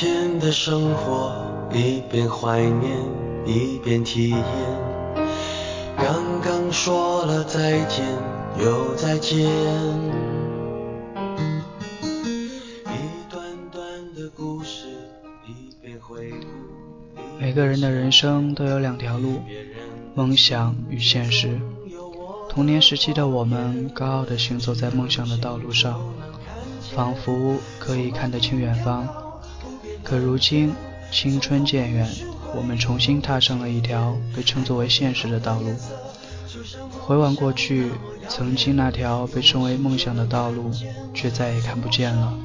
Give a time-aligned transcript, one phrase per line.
[0.00, 1.44] 前的生活，
[1.74, 2.90] 一边怀念
[3.44, 4.42] 一边体验。
[5.94, 8.06] 刚刚说了再见，
[8.58, 9.40] 又再见。
[12.86, 12.96] 一
[13.28, 14.86] 段段的故事，
[15.46, 16.46] 一边回顾。
[17.38, 19.42] 每个人的人生都有两条路，
[20.14, 21.60] 梦想与现实。
[22.48, 26.00] 童年时期的我们，高傲地行走在梦想的道路上，
[26.96, 29.06] 仿佛可以看得清远方。
[30.02, 30.74] 可如今，
[31.10, 32.08] 青春渐远，
[32.54, 35.74] 我们重新踏上了一条被称作为现实的道路。
[36.90, 37.90] 回望过去，
[38.28, 40.70] 曾经那条被称为梦想的道路，
[41.14, 42.36] 却再也看不见了。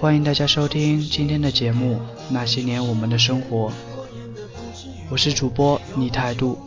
[0.00, 1.96] 欢迎大家收听今天的节目
[2.30, 3.68] 《那些年我们的生活》，
[5.10, 6.58] 我是主播倪态度。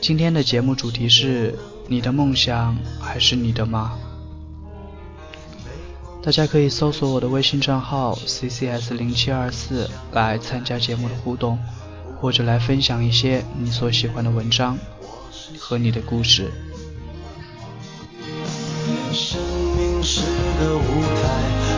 [0.00, 1.58] 今天的节目主题是：
[1.88, 3.98] 你的梦想还是你的吗？
[6.22, 11.58] 大家可以搜索我的微信账号 ccs 零七二四来参加节目的互动，
[12.20, 14.76] 或者来分享一些你所喜欢的文章
[15.58, 16.52] 和你的故事。
[19.12, 19.40] 生
[19.76, 20.20] 命是
[20.60, 21.22] 个舞台，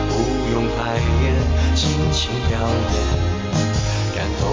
[0.09, 0.13] 不
[0.53, 1.33] 用排练，
[1.73, 2.95] 尽情表演。
[4.13, 4.45] 感动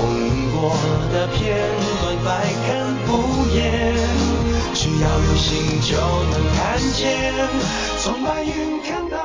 [0.53, 0.73] 过
[1.13, 1.59] 的片
[2.01, 2.29] 段百
[2.65, 2.69] 看
[3.07, 3.11] 不
[3.55, 3.95] 厌，
[4.73, 5.91] 只要有心就
[6.31, 7.35] 能看见。
[7.99, 9.20] 从白云看到，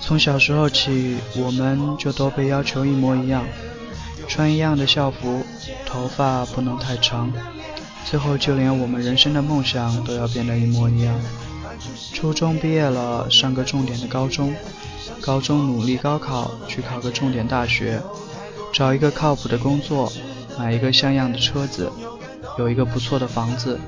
[0.00, 0.18] 从。
[0.18, 3.44] 小时候起，我们就都被要求一模一样，
[4.28, 5.44] 穿一样的校服，
[5.86, 7.32] 头发不能太长，
[8.04, 11.14] 最后就连我们人生的梦想都要变得一模一样。
[12.12, 14.52] 初中毕业了，上个重点的高中；
[15.20, 18.00] 高中努力高考，去考个重点大学；
[18.72, 20.10] 找一个靠谱的工作，
[20.58, 21.90] 买一个像样的车子，
[22.58, 23.78] 有一个不错的房子，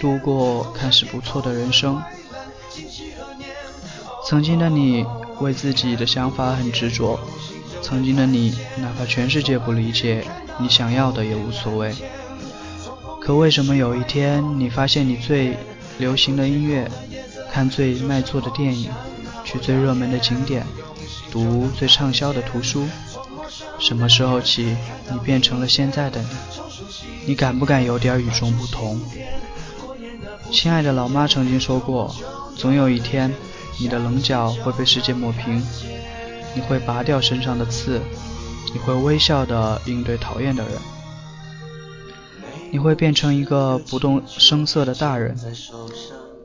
[0.00, 2.02] 度过看似不错的人生。
[4.26, 5.04] 曾经的你
[5.40, 7.18] 为自己的想法很执着，
[7.82, 10.24] 曾经的你哪怕全世界不理解，
[10.58, 11.94] 你想要的也无所谓。
[13.20, 15.56] 可为什么有一天你发现你最
[15.98, 16.90] 流行的音乐？
[17.52, 18.90] 看最卖座的电影，
[19.44, 20.66] 去最热门的景点，
[21.30, 22.84] 读最畅销的图书。
[23.78, 24.76] 什么时候起，
[25.12, 26.28] 你变成了现在的你？
[27.26, 29.00] 你敢不敢有点与众不同？
[30.50, 32.14] 亲爱的老妈曾经说过，
[32.56, 33.32] 总有一天，
[33.80, 35.62] 你的棱角会被世界抹平，
[36.54, 38.00] 你会拔掉身上的刺，
[38.72, 40.72] 你会微笑地应对讨厌的人，
[42.70, 45.36] 你会变成一个不动声色的大人。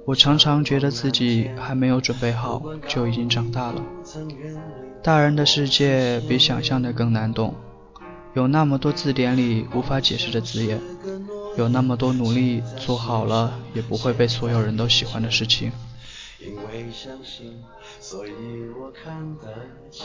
[0.06, 3.81] 我常常觉得自己还没有准备好，就已经长大了。
[5.04, 7.54] 大人的世界比想象的更难懂，
[8.34, 10.81] 有那么多字典里无法解释的字眼，
[11.59, 15.72] 有那么多努力做好了也不会被所有人都喜欢的事情。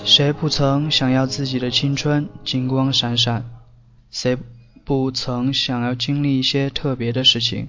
[0.05, 3.45] 谁不曾想要自己的青春金光闪闪？
[4.11, 4.37] 谁
[4.85, 7.69] 不曾想要经历一些特别的事情？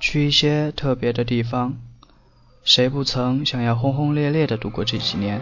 [0.00, 1.76] 去一些特别的地方，
[2.64, 5.40] 谁不曾想要轰轰烈烈的度过这几年？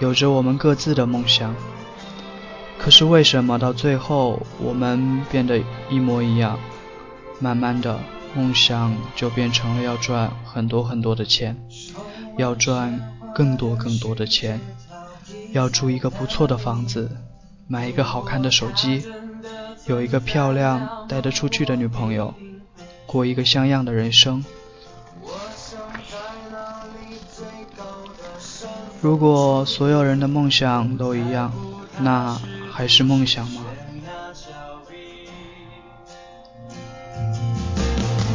[0.00, 1.54] 有着我们各自的梦想，
[2.78, 6.58] 可是为什么到最后我们变得一模一样？
[7.40, 7.98] 慢慢的，
[8.34, 11.56] 梦想就变成了要赚很多很多的钱，
[12.36, 14.60] 要赚更多更多的钱，
[15.52, 17.10] 要住一个不错的房子，
[17.66, 19.04] 买一个好看的手机，
[19.86, 22.34] 有一个漂亮带得出去的女朋友。
[23.06, 24.44] 过一个像样的人生。
[29.00, 31.52] 如果所有人的梦想都一样，
[32.00, 32.38] 那
[32.78, 33.64] 还是梦想吗？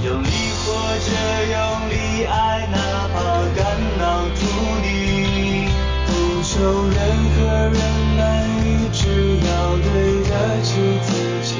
[0.04, 1.08] 用力活着，
[1.48, 1.56] 用
[1.90, 2.78] 力爱，哪
[3.08, 3.16] 怕
[3.56, 3.64] 肝
[3.98, 4.36] 脑涂
[4.84, 4.86] 地，
[6.08, 6.12] 不
[6.44, 6.60] 求
[6.90, 7.00] 任
[7.32, 7.40] 何
[7.70, 7.80] 人
[8.18, 8.22] 满
[8.66, 9.88] 意，只要对
[10.28, 10.72] 得起
[11.04, 11.08] 自
[11.48, 11.54] 己。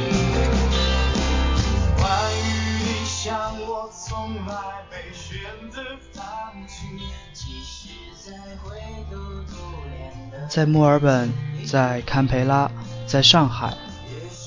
[10.50, 11.32] 在墨尔本，
[11.74, 12.70] 在堪培拉，
[13.08, 13.74] 在上海，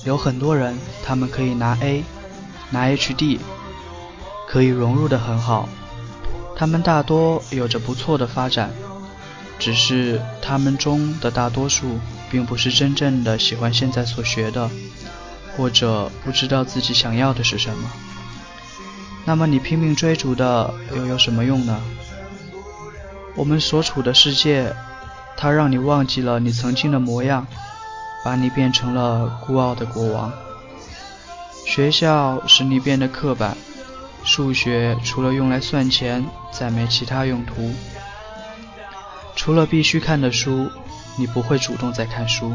[0.05, 2.01] 有很多人，他们可以拿 A，
[2.69, 3.37] 拿 HD，
[4.47, 5.67] 可以融入的很好。
[6.55, 8.71] 他们大多有着不错的发展，
[9.59, 11.99] 只是他们中的大多数，
[12.31, 14.69] 并不是真正的喜欢现在所学的，
[15.57, 17.91] 或者不知道自己想要的是什么。
[19.25, 21.77] 那么你拼命追逐的又有什么用呢？
[23.35, 24.73] 我们所处的世界，
[25.37, 27.45] 它让你忘记了你曾经的模样，
[28.25, 30.33] 把你变成了孤傲的国王。
[31.65, 33.55] 学校使你变得刻板，
[34.23, 37.71] 数学除了用来算钱，再没其他用途。
[39.35, 40.71] 除了必须看的书，
[41.17, 42.53] 你不会主动在看书。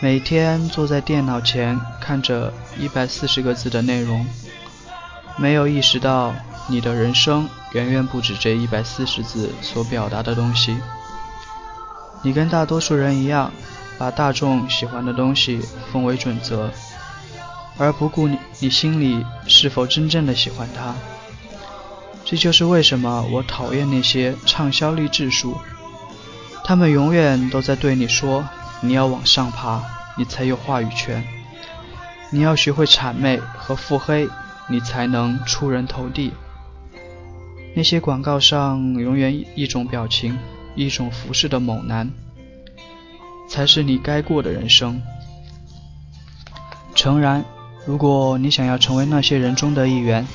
[0.00, 4.26] 每天坐在电脑前看着一百四十个字的内容，
[5.36, 6.34] 没有意识到
[6.68, 10.76] 你的人生远远不止这一百四十字所表达的东西。
[12.24, 13.52] 你跟大多数人一样，
[13.96, 15.60] 把大众喜欢的东西
[15.92, 16.68] 奉为准则。
[17.76, 20.94] 而不顾你你心里是否真正的喜欢它，
[22.24, 25.56] 这就是为什么我讨厌那些畅销励志书。
[26.64, 28.48] 他们永远都在对你说
[28.80, 29.82] ：“你要往上爬，
[30.16, 31.20] 你才有话语权；
[32.30, 34.28] 你要学会谄媚和腹黑，
[34.68, 36.32] 你才能出人头地。”
[37.74, 40.38] 那些广告上永远一种表情、
[40.74, 42.10] 一种服饰的猛男，
[43.48, 45.00] 才是你该过的人生。
[46.94, 47.44] 诚然。
[47.86, 50.26] 如果你想要成为那些人中的一员，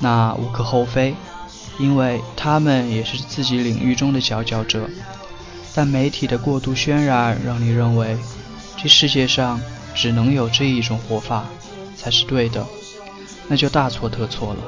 [0.00, 1.14] 那无可厚非，
[1.78, 4.88] 因为他们也是自己领域中的佼佼者。
[5.74, 8.16] 但媒体的过度渲染让你认为，
[8.78, 9.60] 这世界上
[9.94, 11.44] 只能有这一种活法
[11.94, 12.66] 才是对的，
[13.48, 14.60] 那就大错特错了。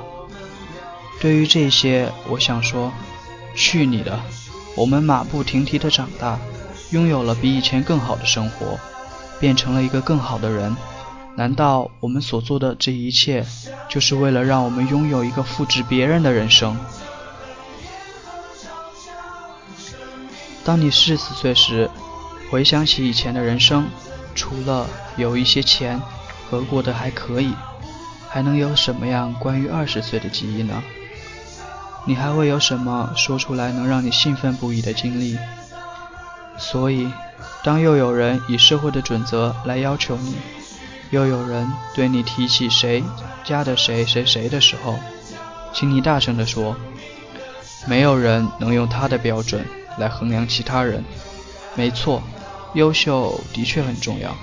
[1.23, 2.93] 对于这些，我想说，
[3.55, 4.21] 去你的！
[4.77, 6.39] 我们马不停蹄地长大，
[6.91, 8.79] 拥有了比以前更好的生活，
[9.39, 10.77] 变成了一个更好的人。
[11.37, 13.45] 难道我们所做的这一切，
[13.89, 16.77] 就是为了让我们拥有一个复制别人的人生？
[20.65, 21.91] 当你四十岁时，
[22.51, 23.87] 回想起以前的人生，
[24.35, 26.01] 除了有一些钱
[26.49, 27.53] 和过得还可以，
[28.29, 30.83] 还能有什么样关于二十岁的记忆呢？
[32.07, 35.39] 你还会有什么说出来能让你兴奋不已的经历？
[36.59, 37.11] 所以，
[37.63, 40.37] 当又有人以社会的准则来要求你，
[41.11, 43.03] 又有人对你提起谁
[43.43, 44.99] 家的谁谁谁的时候，
[45.73, 46.77] 请你大声地说
[47.89, 49.67] ：“没有人能用他的标准
[49.99, 51.03] 来衡量其他人。
[51.75, 52.23] 没错，
[52.75, 54.37] 优秀的确很重要，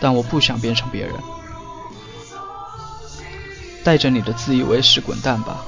[0.00, 1.14] 但我不想变成别人。
[3.84, 5.64] 带着你的自以为是滚蛋吧！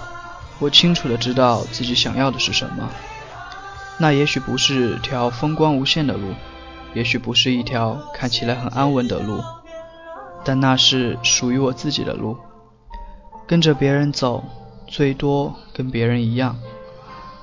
[0.60, 2.88] 我清楚的知道自己想要的是什么。
[3.98, 6.34] 那也许不是条风光无限的路，
[6.94, 9.42] 也许不是一条看起来很安稳的路。”
[10.42, 12.38] 但那是属于我自己的路，
[13.46, 14.42] 跟着别人走，
[14.86, 16.56] 最多跟别人一样，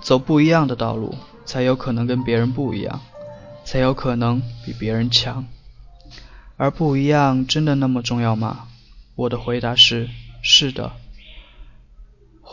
[0.02, 1.14] 走不一样的道路，
[1.46, 3.00] 才有可能跟别人不一样，
[3.64, 5.46] 才有可能比别人强。
[6.56, 8.66] 而不一样真的那么重要吗？
[9.14, 10.10] 我的回答是：
[10.42, 10.92] 是的。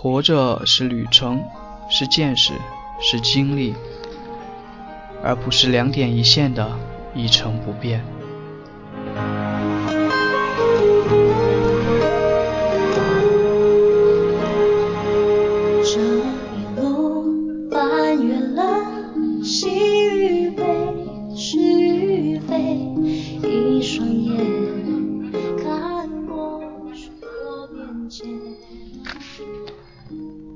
[0.05, 1.43] 活着是旅程，
[1.89, 2.53] 是见识，
[3.01, 3.75] 是经历，
[5.23, 6.79] 而不是两点一线的
[7.15, 8.05] 一成不变。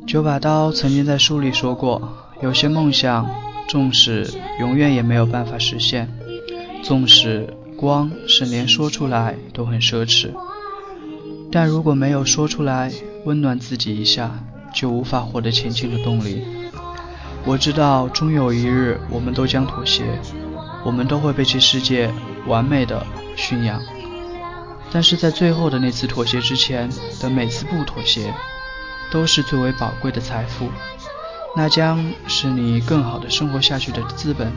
[0.09, 2.01] 九把刀曾经在书里说过，
[2.41, 3.29] 有些梦想，
[3.69, 4.27] 纵使
[4.59, 6.11] 永远也没有办法实现，
[6.83, 10.31] 纵使光是连说出来都很奢侈，
[11.53, 12.91] 但如果没有说出来，
[13.27, 14.43] 温暖自己一下，
[14.75, 16.43] 就无法获得前进的动力。
[17.45, 20.05] 我知道，终有一日，我们都将妥协，
[20.87, 22.11] 我们都会被这世界
[22.47, 23.05] 完美的
[23.37, 23.79] 驯养，
[24.91, 26.89] 但是在最后的那次妥协之前
[27.21, 28.33] 的每次不妥协。
[29.11, 30.71] 都是最为宝贵的财富，
[31.57, 34.53] 那将是你更好的生活下去的资本。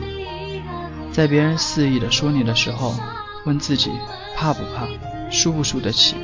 [1.12, 2.96] 在别人肆意的说你的时候，
[3.46, 3.91] 问自己
[4.36, 4.88] 怕不怕，
[5.31, 6.15] 输不输得起？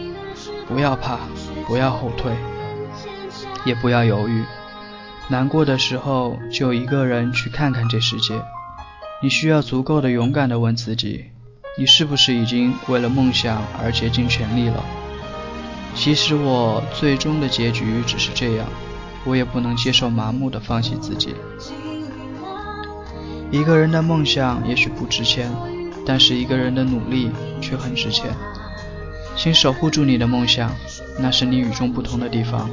[0.67, 1.19] 不要怕，
[1.65, 2.31] 不要后退，
[3.65, 4.43] 也不要犹豫。
[5.29, 8.41] 难过的时候就一个人去看看这世界。
[9.21, 11.25] 你需要足够的勇敢的问自己：
[11.77, 14.83] 你是不是已经为了梦想而竭尽全力了？
[15.99, 18.67] 其实我最终的结局只是这样，
[19.25, 21.33] 我也不能接受麻木的放弃自己。
[23.49, 25.51] 一个人的梦想也许不值钱，
[26.05, 28.29] 但是一个人的努力却很值钱。
[29.35, 30.71] 请守护住你的梦想，
[31.19, 32.69] 那是你与众不同的地方，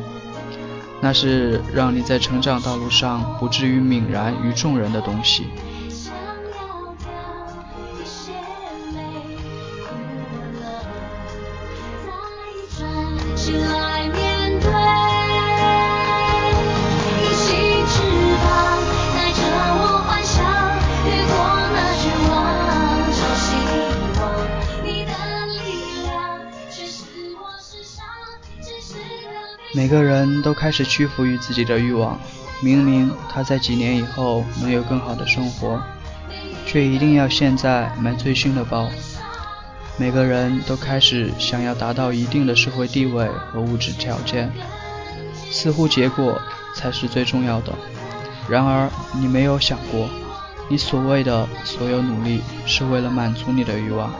[1.00, 5.44] 那是让你在成长道路上不至于泯然于众人的东西。
[29.84, 32.18] 每个人都开始屈服于自己的欲望，
[32.62, 35.78] 明明他在几年以后能有更好的生活，
[36.64, 38.88] 却一定要现在买最新的包。
[39.98, 44.50] 每个人都开始想要达到一定的社会地位和物质条件，
[45.50, 46.40] 似乎结果
[46.74, 47.70] 才是最重要的。
[48.48, 50.08] 然而，你没有想过，
[50.70, 54.10] 你所谓的所有努力是为了满足你的欲望，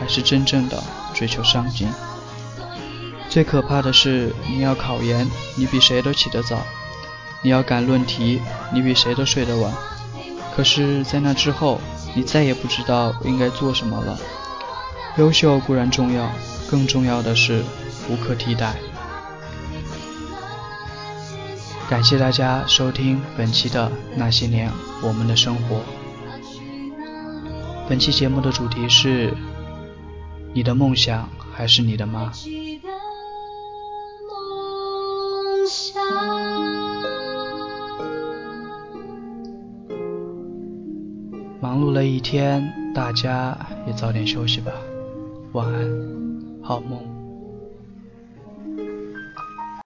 [0.00, 1.86] 还是真正的追求上进？
[3.32, 6.58] 最可怕的是，你要考研，你比谁都起得早；
[7.40, 8.42] 你要赶论题，
[8.74, 9.72] 你比谁都睡得晚。
[10.54, 11.80] 可是，在那之后，
[12.14, 14.18] 你再也不知道应该做什么了。
[15.16, 16.30] 优秀固然重要，
[16.70, 17.64] 更重要的是
[18.10, 18.76] 无可替代。
[21.88, 24.70] 感谢大家收听本期的那些年
[25.02, 25.80] 我们的生活。
[27.88, 29.34] 本期节目的主题是：
[30.52, 32.30] 你的梦想还是你的妈？
[41.60, 42.62] 忙碌了一天，
[42.94, 43.56] 大家
[43.86, 44.72] 也早点休息吧。
[45.52, 45.88] 晚安，
[46.62, 47.11] 好梦。